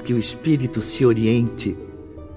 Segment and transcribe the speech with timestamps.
[0.00, 1.76] que o espírito se oriente,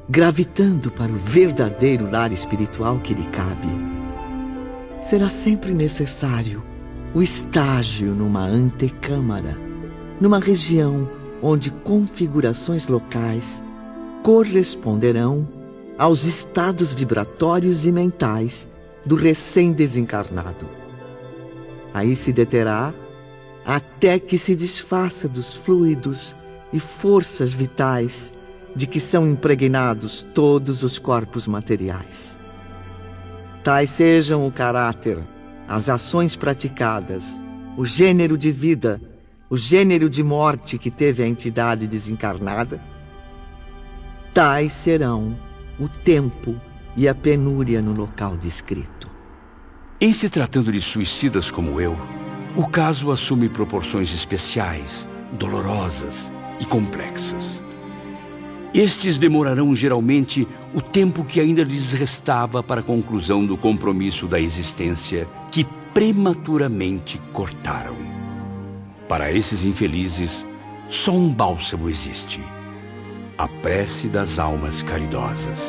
[0.09, 3.67] gravitando para o verdadeiro lar espiritual que lhe cabe,
[5.03, 6.63] será sempre necessário
[7.13, 9.57] o estágio numa antecâmara,
[10.19, 11.09] numa região
[11.41, 13.63] onde configurações locais
[14.23, 15.47] corresponderão
[15.97, 18.67] aos estados vibratórios e mentais
[19.05, 20.67] do recém-desencarnado.
[21.93, 22.93] Aí se deterá
[23.65, 26.35] até que se desfaça dos fluidos
[26.73, 28.33] e forças vitais
[28.75, 32.39] de que são impregnados todos os corpos materiais.
[33.63, 35.19] Tais sejam o caráter,
[35.67, 37.39] as ações praticadas,
[37.77, 38.99] o gênero de vida,
[39.49, 42.81] o gênero de morte que teve a entidade desencarnada,
[44.33, 45.37] tais serão
[45.79, 46.59] o tempo
[46.97, 49.09] e a penúria no local descrito.
[50.01, 51.95] Em se tratando de suicidas como eu,
[52.55, 56.31] o caso assume proporções especiais, dolorosas
[56.63, 57.61] e complexas.
[58.73, 64.39] Estes demorarão geralmente o tempo que ainda lhes restava para a conclusão do compromisso da
[64.39, 67.95] existência que prematuramente cortaram.
[69.07, 70.43] Para esses infelizes,
[70.87, 72.41] só um bálsamo existe:
[73.37, 75.59] a prece das almas caridosas.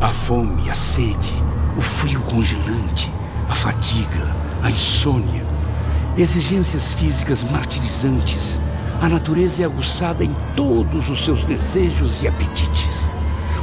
[0.00, 1.32] A fome, a sede,
[1.76, 3.10] o frio congelante,
[3.50, 5.46] a fadiga, a insônia
[6.16, 8.58] exigências físicas martirizantes,
[9.00, 13.08] a natureza é aguçada em todos os seus desejos e apetites,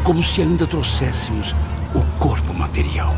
[0.03, 1.53] como se ainda trouxéssemos
[1.93, 3.13] o corpo material.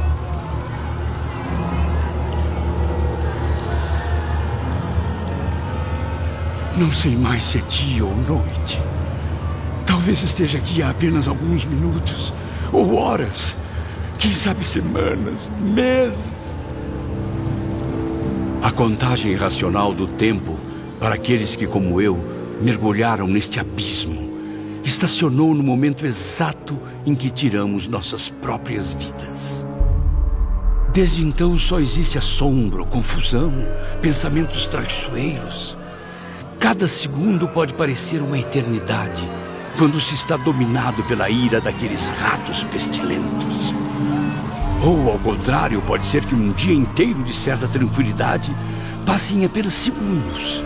[6.77, 8.81] Não sei mais se é dia ou noite.
[9.85, 12.33] Talvez esteja aqui há apenas alguns minutos,
[12.71, 13.55] ou horas,
[14.17, 16.44] quem sabe semanas, meses.
[18.65, 20.57] A contagem irracional do tempo
[20.99, 22.17] para aqueles que, como eu,
[22.59, 24.33] mergulharam neste abismo
[24.83, 29.63] estacionou no momento exato em que tiramos nossas próprias vidas.
[30.91, 33.53] Desde então só existe assombro, confusão,
[34.01, 35.77] pensamentos traiçoeiros.
[36.59, 39.29] Cada segundo pode parecer uma eternidade
[39.77, 43.84] quando se está dominado pela ira daqueles ratos pestilentos.
[44.81, 48.55] Ou, ao contrário, pode ser que um dia inteiro de certa tranquilidade
[49.05, 50.63] passe em apenas segundos.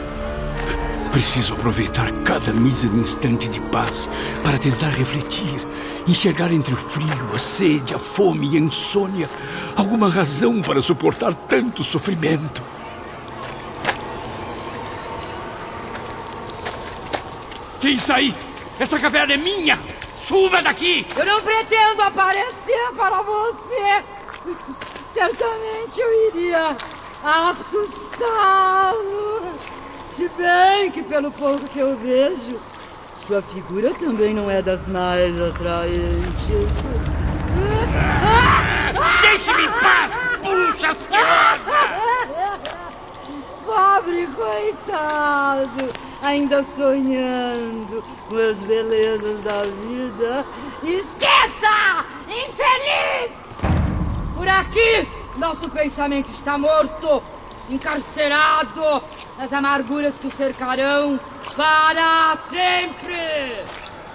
[1.11, 4.09] Preciso aproveitar cada mísero instante de paz
[4.43, 5.67] para tentar refletir,
[6.07, 9.29] enxergar entre o frio, a sede, a fome e a insônia
[9.75, 12.61] alguma razão para suportar tanto sofrimento.
[17.79, 18.35] Quem está aí?
[18.77, 19.79] Esta caverna é minha!
[20.19, 21.05] Suba daqui!
[21.15, 24.03] Eu não pretendo aparecer para você.
[25.13, 26.77] Certamente eu iria
[27.23, 28.19] assustá-lo.
[30.09, 32.59] Se bem que, pelo pouco que eu vejo,
[33.13, 36.83] sua figura também não é das mais atraentes.
[39.21, 42.18] Deixe-me em paz, puxa asquerosa!
[43.69, 45.93] Pobre coitado!
[46.23, 50.43] ainda sonhando com as belezas da vida.
[50.83, 52.05] Esqueça!
[52.27, 53.31] Infeliz!
[54.35, 57.21] Por aqui, nosso pensamento está morto,
[57.69, 59.03] encarcerado
[59.37, 61.19] nas amarguras que o cercarão
[61.55, 63.63] para sempre.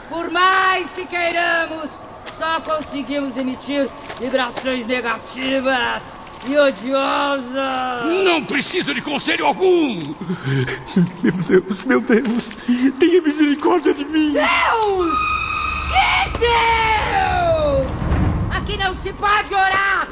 [0.09, 1.91] Por mais que queiramos,
[2.37, 3.89] só conseguimos emitir
[4.19, 6.14] vibrações negativas
[6.47, 8.05] e odiosa!
[8.25, 10.15] Não preciso de conselho algum!
[11.23, 12.45] Meu Deus, meu Deus!
[12.99, 14.33] Tenha misericórdia de mim!
[14.33, 15.19] Deus!
[15.89, 17.89] Que Deus!
[18.51, 20.09] Aqui não se pode orar!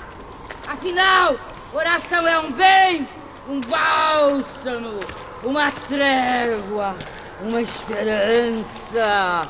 [0.66, 1.36] Afinal,
[1.72, 3.06] oração é um bem,
[3.48, 5.00] um bálsamo,
[5.44, 6.96] uma trégua,
[7.40, 9.48] uma esperança.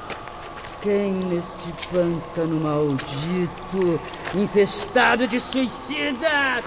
[0.82, 4.00] Quem neste pântano maldito,
[4.34, 6.64] infestado de suicidas,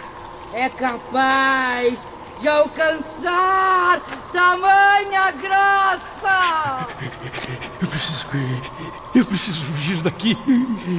[0.54, 2.08] é capaz
[2.40, 4.00] de alcançar
[4.32, 6.88] tamanha graça?
[7.82, 8.26] Eu preciso.
[9.14, 10.34] Eu preciso fugir daqui.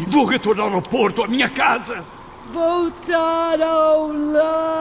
[0.09, 2.05] Vou retornar ao porto, à minha casa.
[2.53, 4.77] Voltar ao lar.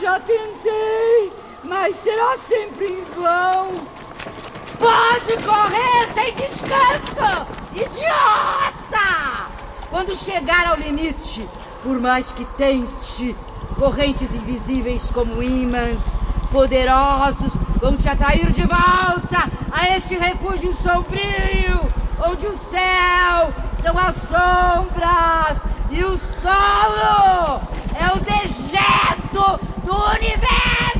[0.00, 1.32] Já tentei,
[1.62, 3.95] mas será sempre em vão.
[5.26, 7.46] Pode correr sem descanso!
[7.74, 9.50] Idiota!
[9.90, 11.48] Quando chegar ao limite,
[11.82, 13.36] por mais que tente,
[13.76, 16.20] correntes invisíveis como ímãs,
[16.52, 21.90] poderosos, vão te atrair de volta a este refúgio sombrio,
[22.24, 23.52] onde o céu
[23.82, 25.58] são as sombras
[25.90, 27.62] e o solo
[27.98, 30.95] é o dejeto do universo!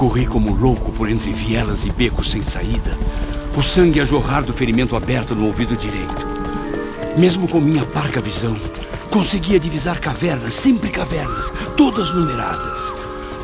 [0.00, 2.96] Corri como louco por entre vielas e becos sem saída,
[3.54, 6.26] o sangue a jorrar do ferimento aberto no ouvido direito.
[7.18, 8.56] Mesmo com minha parca visão,
[9.10, 12.94] conseguia divisar cavernas, sempre cavernas, todas numeradas.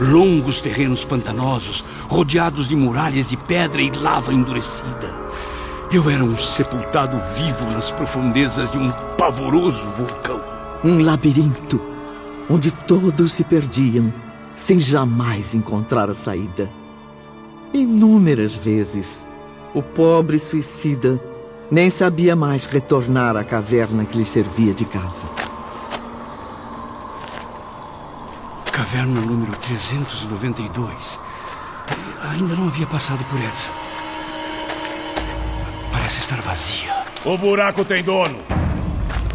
[0.00, 5.14] Longos terrenos pantanosos, rodeados de muralhas de pedra e lava endurecida.
[5.92, 10.40] Eu era um sepultado vivo nas profundezas de um pavoroso vulcão.
[10.82, 11.78] Um labirinto
[12.48, 14.10] onde todos se perdiam
[14.56, 16.72] sem jamais encontrar a saída.
[17.72, 19.28] Inúmeras vezes,
[19.74, 21.22] o pobre suicida
[21.70, 25.28] nem sabia mais retornar à caverna que lhe servia de casa.
[28.72, 31.20] Caverna número 392.
[32.30, 33.70] Ainda não havia passado por essa.
[35.92, 36.94] Parece estar vazia.
[37.24, 38.38] O buraco tem dono.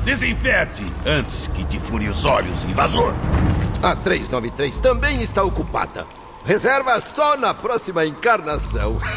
[0.04, 3.14] Desinfete antes que te fure os olhos, invasor.
[3.83, 6.07] A 393 também está ocupada.
[6.45, 8.98] Reserva só na próxima encarnação.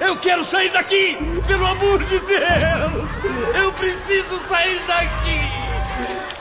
[0.00, 1.16] Eu quero sair daqui!
[1.46, 3.10] Pelo amor de Deus!
[3.54, 5.40] Eu preciso sair daqui!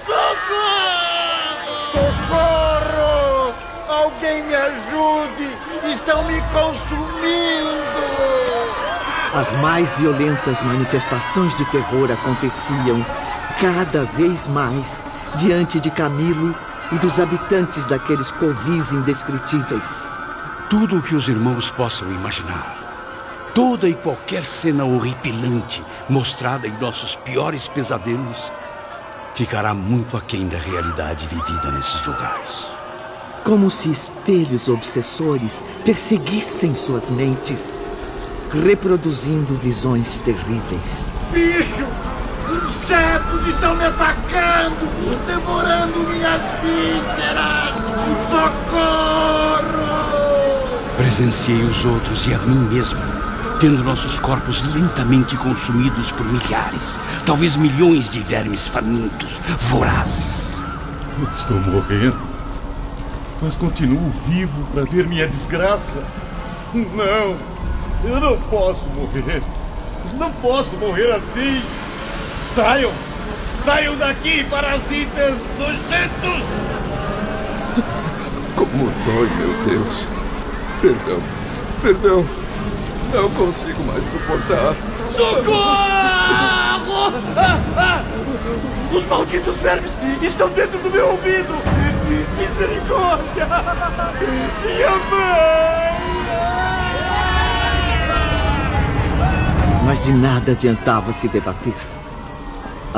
[0.05, 1.57] Socorro!
[1.91, 3.55] Socorro!
[3.89, 5.49] Alguém me ajude!
[5.91, 7.17] Estão me consumindo!
[9.33, 13.05] As mais violentas manifestações de terror aconteciam
[13.59, 15.03] cada vez mais
[15.35, 16.55] diante de Camilo
[16.91, 20.09] e dos habitantes daqueles covis indescritíveis.
[20.69, 22.77] Tudo o que os irmãos possam imaginar.
[23.53, 28.51] Toda e qualquer cena horripilante mostrada em nossos piores pesadelos
[29.33, 32.67] ficará muito aquém da realidade vivida nesses lugares.
[33.43, 37.75] Como se espelhos obsessores perseguissem suas mentes,
[38.51, 41.03] reproduzindo visões terríveis.
[41.31, 42.26] Bicho!
[42.87, 44.87] Insetos estão me atacando!
[45.25, 47.73] Devorando minhas vísceras!
[48.29, 49.67] Socorro!
[50.95, 52.97] Presenciei os outros e a mim mesmo,
[53.59, 60.55] tendo nossos corpos lentamente consumidos por milhares, talvez milhões de vermes famintos, vorazes.
[61.37, 62.15] Estou morrendo.
[63.41, 66.01] Mas continuo vivo para ver minha desgraça.
[66.73, 67.35] Não,
[68.05, 69.43] eu não posso morrer.
[70.17, 71.61] Não posso morrer assim.
[72.57, 72.91] Saiam!
[73.59, 76.41] Saiam daqui, parasitas nojentos!
[78.57, 80.07] Como dói, meu Deus.
[80.81, 81.19] Perdão,
[81.83, 82.25] perdão.
[83.13, 84.75] Não consigo mais suportar.
[85.11, 85.53] Socorro!
[88.97, 89.91] Os malditos vermes
[90.23, 91.53] estão dentro do meu ouvido!
[92.39, 93.47] Misericórdia!
[94.65, 95.97] Minha mãe!
[99.85, 101.75] Mas de nada adiantava se debater.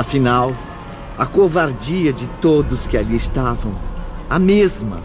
[0.00, 0.56] Afinal,
[1.18, 3.74] a covardia de todos que ali estavam,
[4.30, 5.02] a mesma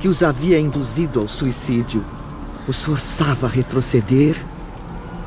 [0.00, 2.04] que os havia induzido ao suicídio,
[2.66, 4.36] os forçava a retroceder,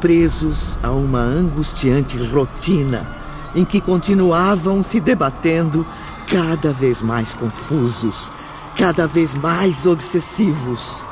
[0.01, 3.07] presos a uma angustiante rotina
[3.55, 5.87] em que continuavam se debatendo
[6.27, 8.33] cada vez mais confusos,
[8.75, 11.05] cada vez mais obsessivos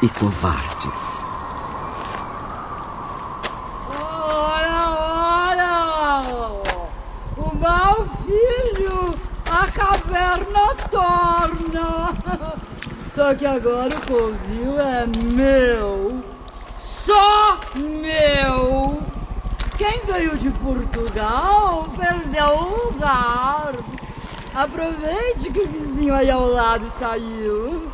[0.00, 1.26] e covardes.
[8.24, 9.14] Filho,
[9.48, 12.58] a caverna torna!
[13.10, 16.22] Só que agora o covil é meu.
[16.76, 19.02] Só meu!
[19.78, 23.74] Quem veio de Portugal perdeu o lugar.
[24.54, 27.90] Aproveite que o vizinho aí ao lado saiu.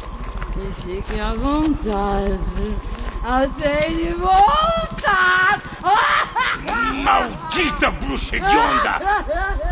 [0.56, 5.60] E fiquem à vontade até ele voltar.
[7.02, 9.00] Maldita bruxa hedionda!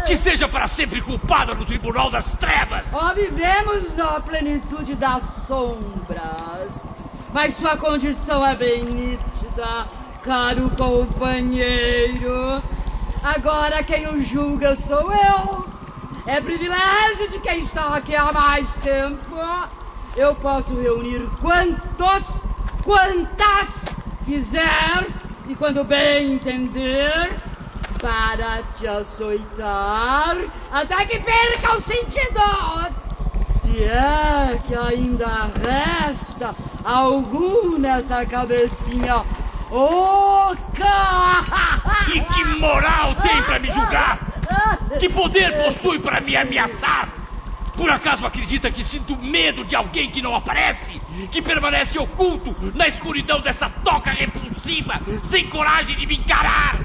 [0.07, 2.87] Que seja para sempre culpada no tribunal das trevas!
[2.93, 6.85] Ó, vivemos na plenitude das sombras,
[7.33, 9.87] mas sua condição é bem nítida,
[10.23, 12.63] caro companheiro.
[13.23, 15.69] Agora quem o julga sou eu.
[16.27, 19.37] É privilégio de quem está aqui há mais tempo.
[20.17, 22.45] Eu posso reunir quantos,
[22.85, 23.95] quantas
[24.25, 25.07] quiser
[25.49, 27.31] e quando bem entender
[28.01, 30.37] para te açoitar
[30.73, 33.11] até que perca os sentidos.
[33.51, 39.25] Se é que ainda resta algum nessa cabecinha
[39.71, 40.87] oca.
[42.15, 44.19] E que moral tem para me julgar?
[44.99, 47.20] Que poder possui para me ameaçar?
[47.81, 51.01] Por acaso acredita que sinto medo de alguém que não aparece?
[51.31, 56.79] Que permanece oculto na escuridão dessa toca repulsiva, sem coragem de me encarar?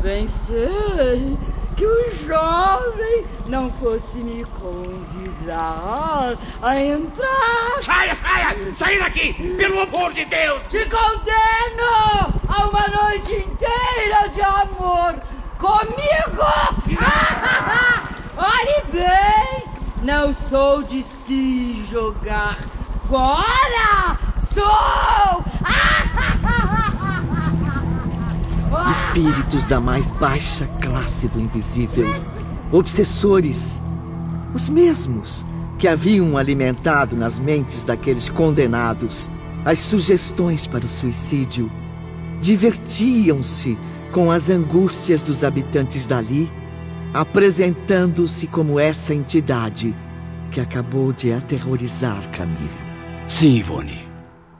[0.00, 1.38] Pensei
[1.76, 7.82] que o jovem não fosse me convidar a entrar.
[7.82, 8.74] Saia, saia!
[8.74, 9.34] Saia daqui!
[9.34, 10.62] Pelo amor de Deus!
[10.70, 15.22] Te condeno a uma noite inteira de amor
[15.58, 16.42] comigo!
[18.34, 19.41] Olhe bem,
[20.02, 22.58] não sou de se jogar
[23.08, 24.18] fora!
[24.36, 24.64] Sou!
[28.90, 32.06] Espíritos da mais baixa classe do invisível,
[32.72, 33.80] obsessores,
[34.52, 35.46] os mesmos
[35.78, 39.30] que haviam alimentado nas mentes daqueles condenados
[39.64, 41.70] as sugestões para o suicídio,
[42.40, 43.78] divertiam-se
[44.10, 46.50] com as angústias dos habitantes dali,
[47.12, 49.94] apresentando-se como essa entidade
[50.50, 52.70] que acabou de aterrorizar Camilo.
[53.26, 54.08] Sim, Ivone.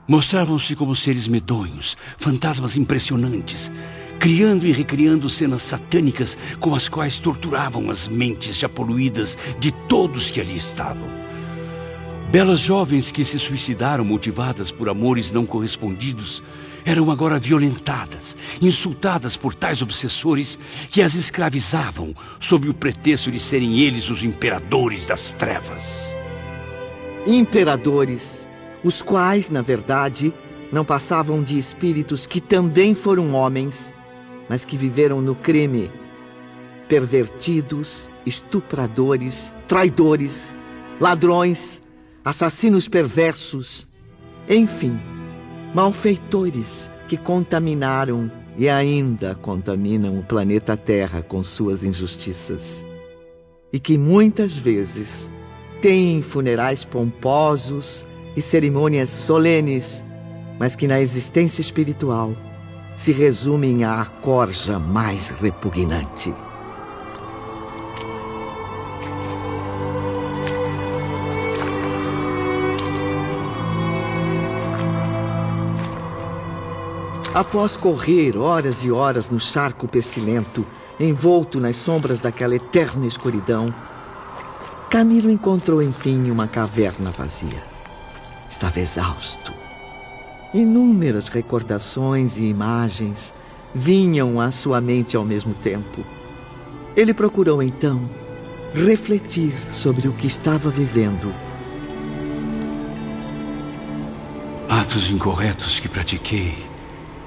[0.07, 3.71] Mostravam-se como seres medonhos, fantasmas impressionantes,
[4.19, 10.29] criando e recriando cenas satânicas com as quais torturavam as mentes já poluídas de todos
[10.29, 11.22] que ali estavam.
[12.33, 16.41] Belas jovens que se suicidaram motivadas por amores não correspondidos
[16.83, 20.57] eram agora violentadas, insultadas por tais obsessores
[20.89, 26.07] que as escravizavam sob o pretexto de serem eles os imperadores das trevas.
[27.27, 28.47] Imperadores,
[28.83, 30.33] os quais, na verdade,
[30.71, 33.93] não passavam de espíritos que também foram homens,
[34.49, 35.91] mas que viveram no crime.
[36.89, 40.55] Pervertidos, estupradores, traidores,
[40.99, 41.82] ladrões,
[42.23, 43.87] assassinos perversos,
[44.47, 44.99] enfim,
[45.73, 52.85] malfeitores que contaminaram e ainda contaminam o planeta Terra com suas injustiças.
[53.71, 55.29] E que muitas vezes
[55.81, 60.03] têm funerais pomposos e cerimônias solenes,
[60.59, 62.35] mas que na existência espiritual
[62.95, 66.33] se resumem à corja mais repugnante.
[77.33, 80.63] Após correr horas e horas no charco pestilento,
[80.99, 83.73] envolto nas sombras daquela eterna escuridão,
[84.87, 87.63] Camilo encontrou enfim uma caverna vazia.
[88.47, 89.51] Estava exausto.
[90.53, 93.33] Inúmeras recordações e imagens
[93.73, 96.05] vinham à sua mente ao mesmo tempo.
[96.95, 98.07] Ele procurou então
[98.75, 101.33] refletir sobre o que estava vivendo.
[104.69, 106.55] Atos incorretos que pratiquei,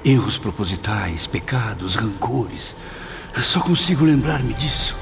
[0.03, 2.75] erros propositais, pecados, rancores.
[3.35, 4.95] Só consigo lembrar-me disso.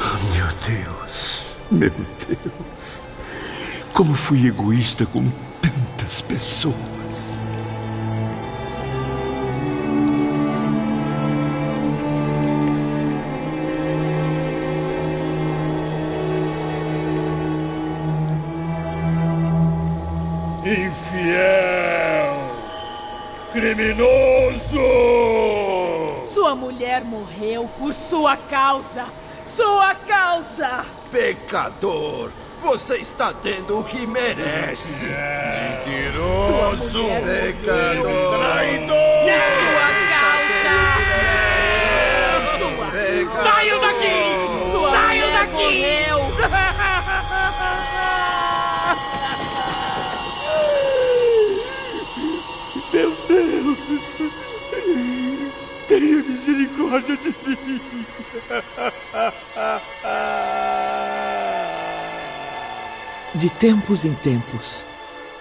[0.00, 3.00] Oh, meu Deus, meu Deus.
[3.92, 5.30] Como fui egoísta com
[5.60, 6.74] tantas pessoas.
[20.64, 21.69] Infiel!
[23.60, 24.80] Criminoso!
[26.32, 29.06] Sua mulher morreu por sua causa!
[29.44, 30.86] Sua causa!
[31.12, 32.32] Pecador!
[32.58, 35.04] Você está tendo o que merece!
[35.84, 37.04] Mentiroso!
[37.04, 38.38] Pecador!
[38.38, 38.96] Traidor!
[39.76, 40.78] Sua causa!
[42.56, 42.86] Sua...
[42.90, 43.34] Pecador!
[43.34, 44.20] Saiam daqui!
[44.72, 45.52] Sua Saiam daqui!
[45.52, 46.09] morreu!
[55.90, 58.06] Tenha misericórdia de mim!
[63.34, 64.86] De tempos em tempos,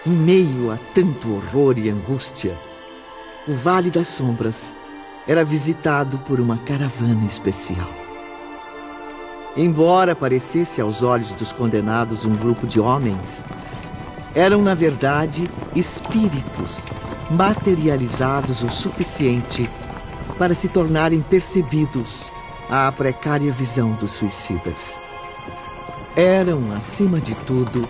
[0.04, 2.58] em meio a tanto horror e angústia,
[3.48, 4.76] o Vale das Sombras
[5.28, 7.94] era visitado por uma caravana especial.
[9.56, 13.46] Embora parecesse aos olhos dos condenados um grupo de homens,
[14.34, 16.88] eram na verdade espíritos
[17.30, 19.70] materializados o suficiente
[20.40, 22.32] para se tornarem percebidos
[22.70, 24.98] à precária visão dos suicidas.
[26.16, 27.88] Eram, acima de tudo,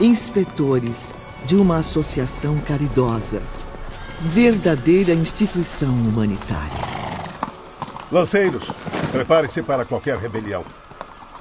[0.00, 3.40] inspetores de uma associação caridosa,
[4.20, 6.82] verdadeira instituição humanitária.
[8.10, 8.70] Lanceiros,
[9.12, 10.64] prepare-se para qualquer rebelião.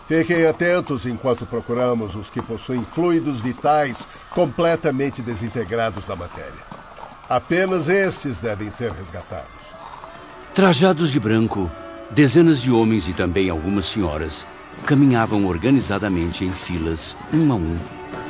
[0.07, 4.05] Fiquem atentos enquanto procuramos os que possuem fluidos vitais
[4.35, 6.73] completamente desintegrados da matéria.
[7.29, 9.62] Apenas estes devem ser resgatados.
[10.53, 11.71] Trajados de branco,
[12.11, 14.45] dezenas de homens e também algumas senhoras
[14.85, 17.77] caminhavam organizadamente em filas, um a um,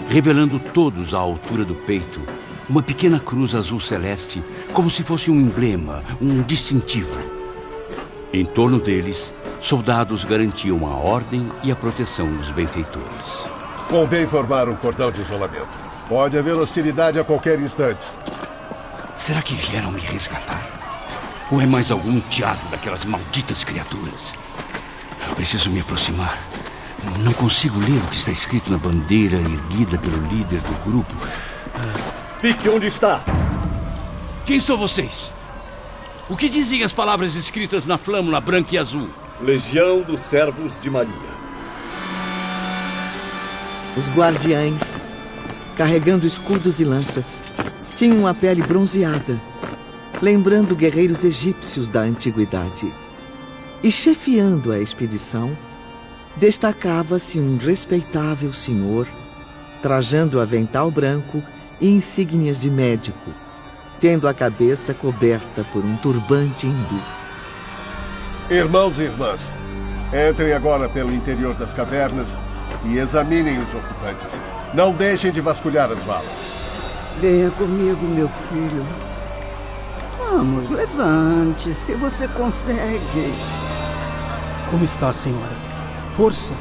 [0.08, 2.22] revelando todos à altura do peito
[2.70, 4.42] uma pequena cruz azul celeste,
[4.74, 7.20] como se fosse um emblema, um distintivo.
[8.32, 13.44] Em torno deles, soldados garantiam a ordem e a proteção dos benfeitores.
[13.90, 15.68] Convém formar um cordão de isolamento.
[16.08, 18.08] Pode haver hostilidade a qualquer instante.
[19.18, 20.83] Será que vieram me resgatar?
[21.54, 24.34] Ou é mais algum teatro daquelas malditas criaturas?
[25.30, 26.42] Eu preciso me aproximar.
[27.20, 31.14] Não consigo ler o que está escrito na bandeira erguida pelo líder do grupo.
[32.42, 33.22] Fique onde está.
[34.48, 35.32] Quem são vocês?
[36.28, 39.08] O que dizem as palavras escritas na flâmula branca e azul?
[39.40, 41.14] Legião dos Servos de Maria.
[43.96, 45.06] Os guardiães,
[45.78, 47.44] carregando escudos e lanças,
[47.96, 49.40] tinham a pele bronzeada,
[50.24, 52.90] lembrando guerreiros egípcios da antiguidade.
[53.84, 55.52] E chefiando a expedição,
[56.38, 59.06] destacava-se um respeitável senhor,
[59.82, 61.44] trajando avental branco
[61.82, 63.34] e insígnias de médico,
[64.00, 67.04] tendo a cabeça coberta por um turbante hindu.
[68.50, 69.52] Irmãos e irmãs,
[70.30, 72.40] entrem agora pelo interior das cavernas
[72.86, 74.40] e examinem os ocupantes.
[74.74, 76.64] Não deixem de vasculhar as valas.
[77.20, 79.13] Venha comigo, meu filho.
[80.36, 83.32] Vamos, levante, se você consegue.
[84.72, 85.56] Como está, senhora?
[86.18, 86.54] Força?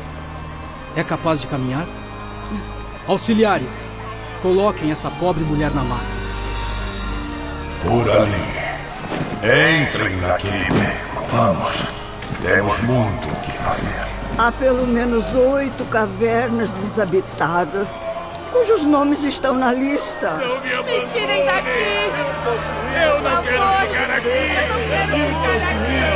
[0.95, 1.87] É capaz de caminhar?
[3.09, 3.87] Auxiliares,
[4.43, 6.05] coloquem essa pobre mulher na maca.
[7.83, 9.87] Por ali.
[9.87, 11.25] Entrem naquele beco.
[11.33, 11.83] Vamos.
[12.43, 13.89] Temos muito o que fazer.
[14.37, 17.89] Há pelo menos oito cavernas desabitadas,
[18.53, 20.31] cujos nomes estão na lista.
[20.31, 22.13] Não me, me tirem daqui!
[23.03, 24.29] Eu não quero ficar aqui!
[24.29, 26.13] Eu não quero ficar aqui!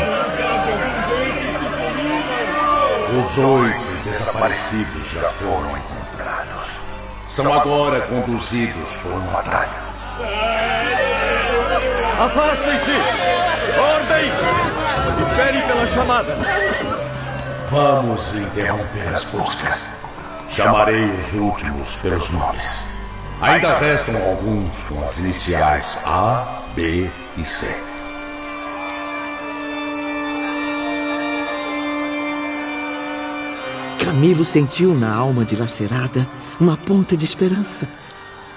[3.18, 6.76] Os oito desaparecidos já foram encontrados.
[7.26, 9.86] São agora conduzidos por um atalho.
[12.20, 12.92] Afastem-se!
[13.78, 14.30] Ordem!
[15.22, 16.36] Espere pela chamada!
[17.70, 19.90] Vamos interromper as buscas.
[20.48, 22.84] Chamarei os últimos pelos nomes.
[23.40, 27.66] Ainda restam alguns com as iniciais A, B e C.
[34.02, 36.26] Camilo sentiu na alma dilacerada
[36.58, 37.88] uma ponta de esperança,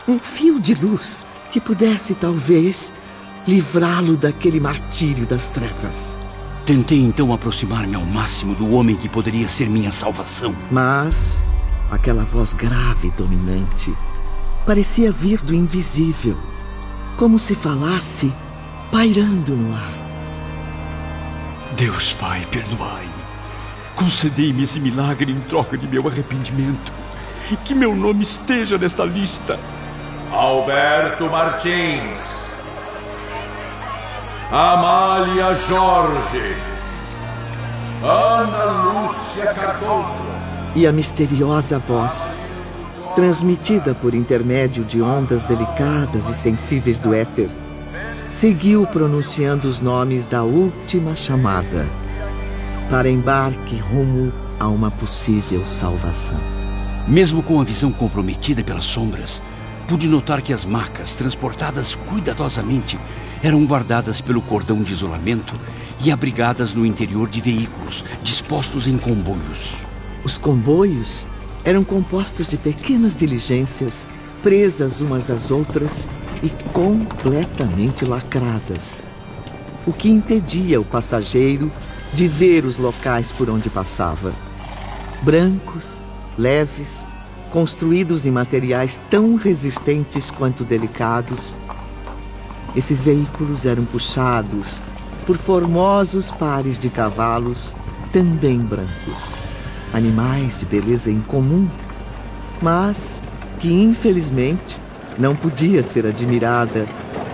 [0.07, 2.93] um fio de luz que pudesse, talvez,
[3.47, 6.19] livrá-lo daquele martírio das trevas.
[6.65, 10.55] Tentei então aproximar-me ao máximo do homem que poderia ser minha salvação.
[10.71, 11.43] Mas
[11.89, 13.95] aquela voz grave e dominante
[14.65, 16.37] parecia vir do invisível,
[17.17, 18.31] como se falasse
[18.91, 19.93] pairando no ar.
[21.75, 23.09] Deus Pai, perdoai-me.
[23.95, 26.91] Concedei-me esse milagre em troca de meu arrependimento.
[27.65, 29.59] Que meu nome esteja nesta lista.
[30.31, 32.45] Alberto Martins.
[34.51, 36.55] Amália Jorge.
[38.03, 40.38] Ana Lúcia Cardoso.
[40.75, 42.35] E a misteriosa voz,
[43.15, 47.49] transmitida por intermédio de ondas delicadas e sensíveis do éter,
[48.31, 51.87] seguiu pronunciando os nomes da última chamada
[52.89, 56.39] para embarque rumo a uma possível salvação.
[57.07, 59.41] Mesmo com a visão comprometida pelas sombras,
[59.87, 62.99] pude notar que as macas, transportadas cuidadosamente,
[63.41, 65.55] eram guardadas pelo cordão de isolamento
[65.99, 69.88] e abrigadas no interior de veículos, dispostos em comboios.
[70.23, 71.27] Os comboios
[71.63, 74.07] eram compostos de pequenas diligências,
[74.43, 76.09] presas umas às outras
[76.41, 79.03] e completamente lacradas,
[79.85, 81.71] o que impedia o passageiro
[82.13, 84.33] de ver os locais por onde passava.
[85.21, 85.99] Brancos,
[86.37, 87.11] leves,
[87.51, 91.55] construídos em materiais tão resistentes quanto delicados,
[92.75, 94.81] esses veículos eram puxados
[95.25, 97.75] por formosos pares de cavalos,
[98.11, 99.33] também brancos.
[99.93, 101.67] Animais de beleza incomum,
[102.61, 103.21] mas
[103.59, 104.79] que infelizmente
[105.17, 106.87] não podia ser admirada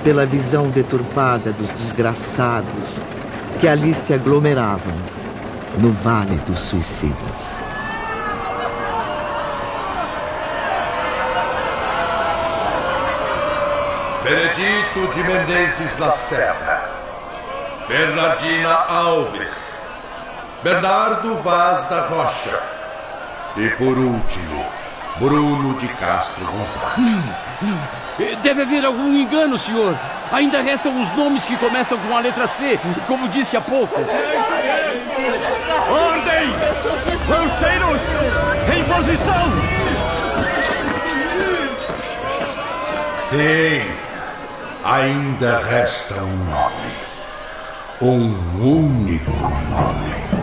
[0.03, 3.01] pela visão deturpada dos desgraçados
[3.59, 4.93] que ali se aglomeravam
[5.79, 7.65] no Vale dos Suicidas.
[14.23, 16.81] Benedito de Menezes Lacerda.
[17.87, 19.74] Bernardina Alves.
[20.65, 22.59] Bernardo Vaz da Rocha.
[23.55, 24.65] E por último,
[25.17, 26.97] Bruno de Castro Gonçalves.
[27.61, 28.41] Não, não.
[28.41, 29.95] Deve haver algum engano, senhor.
[30.31, 33.93] Ainda restam os nomes que começam com a letra C, como disse há pouco.
[35.91, 36.49] Ordem!
[37.29, 38.01] Lanceiros!
[38.75, 39.51] Em posição!
[43.19, 43.85] Sim,
[44.83, 46.91] ainda resta um nome.
[48.01, 50.34] um único nome.